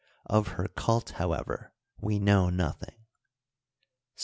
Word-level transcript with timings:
Of 0.25 0.47
her 0.53 0.67
cult, 0.67 1.11
however, 1.11 1.73
we 1.99 2.17
know 2.17 2.49
nothing. 2.49 3.05